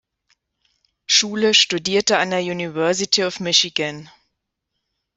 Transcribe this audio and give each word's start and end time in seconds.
Schule 1.05 1.53
studierte 1.53 2.17
an 2.17 2.31
der 2.31 2.39
University 2.39 3.23
of 3.23 3.39
Michigan. 3.39 4.09